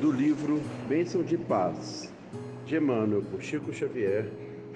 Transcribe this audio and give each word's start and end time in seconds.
do 0.00 0.12
livro 0.12 0.60
Bênção 0.86 1.22
de 1.22 1.38
Paz, 1.38 2.12
de 2.66 2.76
Emmanuel 2.76 3.22
por 3.22 3.40
Chico 3.40 3.72
Xavier, 3.72 4.30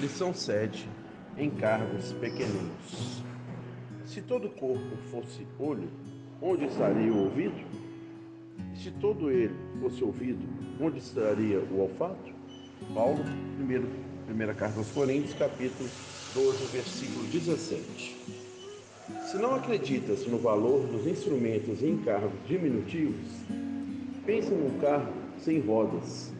lição 0.00 0.32
7, 0.32 0.88
Encargos 1.36 2.14
Pequeninos. 2.14 3.22
Se 4.06 4.22
todo 4.22 4.48
corpo 4.48 4.96
fosse 5.10 5.46
olho, 5.58 5.90
onde 6.40 6.64
estaria 6.64 7.12
o 7.12 7.24
ouvido? 7.24 7.62
Se 8.74 8.90
todo 8.90 9.30
ele 9.30 9.54
fosse 9.82 10.02
ouvido, 10.02 10.46
onde 10.80 10.98
estaria 10.98 11.58
o 11.58 11.80
olfato? 11.80 12.32
Paulo, 12.94 13.22
primeiro, 13.56 13.88
primeira 14.24 14.54
carta 14.54 14.78
aos 14.78 14.90
Coríntios, 14.92 15.34
capítulo 15.34 15.90
12, 16.34 16.64
versículo 16.72 17.26
17. 17.26 18.16
Se 19.30 19.36
não 19.36 19.54
acreditas 19.54 20.26
no 20.26 20.38
valor 20.38 20.86
dos 20.86 21.06
instrumentos 21.06 21.82
e 21.82 21.86
encargos 21.86 22.32
diminutivos, 22.48 23.28
Pensa 24.24 24.54
num 24.54 24.78
carro 24.78 25.12
sem 25.38 25.58
rodas, 25.60 26.32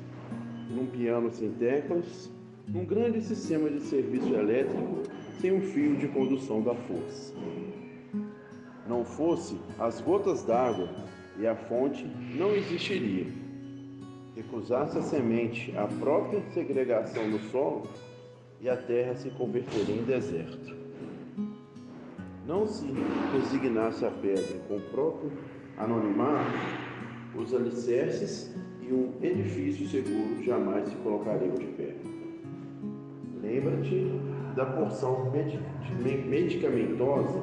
num 0.70 0.86
piano 0.86 1.30
sem 1.32 1.50
teclas, 1.50 2.30
num 2.68 2.84
grande 2.84 3.20
sistema 3.20 3.68
de 3.68 3.80
serviço 3.80 4.32
elétrico 4.32 5.02
sem 5.40 5.52
um 5.52 5.60
fio 5.60 5.96
de 5.96 6.06
condução 6.06 6.62
da 6.62 6.74
força. 6.74 7.34
Não 8.88 9.04
fosse 9.04 9.58
as 9.80 10.00
gotas 10.00 10.44
d'água 10.44 10.88
e 11.38 11.46
a 11.46 11.56
fonte 11.56 12.06
não 12.36 12.54
existiria. 12.54 13.26
Recusasse 14.36 14.98
a 14.98 15.02
semente 15.02 15.76
a 15.76 15.88
própria 15.88 16.40
segregação 16.52 17.28
do 17.30 17.38
solo 17.50 17.88
e 18.60 18.68
a 18.68 18.76
terra 18.76 19.16
se 19.16 19.28
converteria 19.30 19.96
em 19.96 20.04
deserto. 20.04 20.76
Não 22.46 22.64
se 22.64 22.86
resignasse 23.32 24.04
a 24.04 24.10
pedra 24.10 24.58
com 24.68 24.76
o 24.76 24.80
próprio 24.80 25.32
anonimato, 25.76 26.50
os 27.34 27.54
alicerces 27.54 28.52
e 28.82 28.92
um 28.92 29.12
edifício 29.22 29.88
seguro 29.88 30.42
jamais 30.42 30.88
se 30.88 30.94
colocariam 30.96 31.54
de 31.54 31.66
pé. 31.66 31.94
Lembra-te 33.40 34.12
da 34.54 34.66
porção 34.66 35.32
medicamentosa 36.28 37.42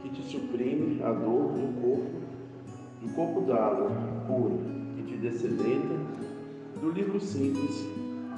que 0.00 0.10
te 0.10 0.22
suprime 0.22 1.02
a 1.02 1.12
dor 1.12 1.52
do 1.52 1.80
corpo, 1.80 2.20
do 3.02 3.14
corpo 3.14 3.40
d'água 3.42 3.90
pura 4.26 4.56
que 4.96 5.02
te 5.02 5.16
dessedenta, 5.16 5.94
do 6.80 6.90
livro 6.90 7.20
simples 7.20 7.84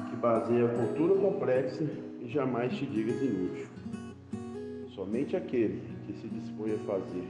que 0.08 0.16
baseia 0.16 0.66
a 0.66 0.68
cultura 0.68 1.14
complexa 1.20 1.84
e 2.20 2.28
jamais 2.28 2.72
te 2.72 2.86
digas 2.86 3.20
inútil. 3.22 3.66
Somente 4.94 5.36
aquele 5.36 5.82
que 6.06 6.14
se 6.14 6.26
dispõe 6.28 6.72
a 6.72 6.78
fazer 6.78 7.24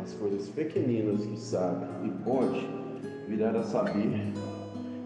as 0.00 0.12
coisas 0.14 0.48
pequeninas 0.48 1.24
que 1.24 1.38
sabe 1.38 1.86
e 2.06 2.10
pode 2.24 2.85
virar 3.28 3.56
a 3.56 3.62
saber 3.62 4.32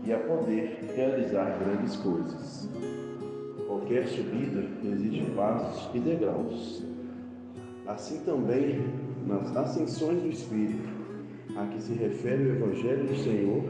e 0.04 0.12
a 0.12 0.18
poder 0.18 0.92
realizar 0.94 1.58
grandes 1.58 1.96
coisas. 1.96 2.68
Qualquer 3.66 4.06
subida 4.08 4.64
exige 4.84 5.30
passos 5.32 5.94
e 5.94 6.00
degraus. 6.00 6.82
Assim 7.86 8.20
também, 8.24 8.84
nas 9.26 9.56
ascensões 9.56 10.22
do 10.22 10.28
Espírito, 10.28 10.88
a 11.56 11.66
que 11.66 11.82
se 11.82 11.94
refere 11.94 12.44
o 12.44 12.56
Evangelho 12.56 13.06
do 13.06 13.16
Senhor, 13.16 13.62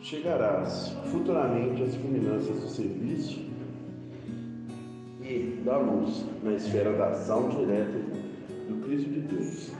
chegarás 0.00 0.88
futuramente 1.10 1.82
às 1.82 1.94
fulminâncias 1.94 2.60
do 2.60 2.68
serviço 2.68 3.40
e 5.22 5.62
da 5.64 5.78
luz 5.78 6.24
na 6.42 6.54
esfera 6.54 6.92
da 6.92 7.10
ação 7.10 7.48
direta 7.48 7.98
do 8.68 8.84
Cristo 8.84 9.10
de 9.10 9.20
Deus. 9.20 9.70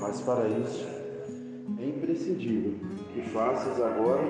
Mas 0.00 0.20
para 0.22 0.48
isso 0.48 0.99
é 1.80 1.86
imprescindível 1.86 2.74
que 3.12 3.22
faças 3.22 3.80
agora 3.80 4.22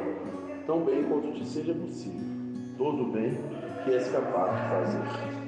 tão 0.67 0.85
bem 0.85 1.05
quanto 1.05 1.33
te 1.33 1.47
seja 1.47 1.75
possível 1.75 2.31
todo 2.79 3.03
o 3.03 3.13
bem 3.13 3.39
que 3.85 3.93
és 3.93 4.09
capaz 4.09 4.57
de 4.57 4.69
fazer. 4.69 5.40